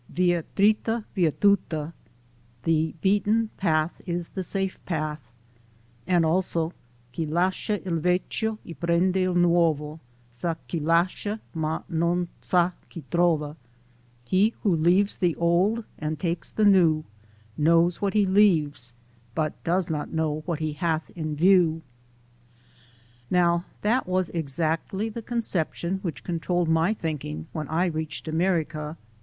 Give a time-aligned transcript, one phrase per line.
[0.09, 1.93] "Via trita, via tuta"
[2.63, 5.21] (the beaten path is the safe path),
[6.07, 6.73] and also:
[7.15, 9.99] "Chi lascia il vecchio e prende il nuovo,
[10.31, 13.55] sa che lascia ma non sa che trova"
[14.25, 17.03] (he who leaves the old and takes the new,
[17.55, 18.95] knows what he leaves
[19.35, 21.83] but does not know what he hath in view).
[23.29, 28.97] Now that was exactly the conception which con trolled my thinking when I reached America.